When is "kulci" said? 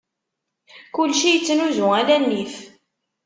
0.93-1.29